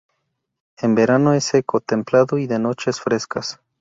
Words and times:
En 0.79 0.95
verano 0.95 1.35
es 1.35 1.43
seco, 1.43 1.79
templado 1.79 2.39
y 2.39 2.47
de 2.47 2.57
noches 2.57 2.99
frescas. 2.99 3.59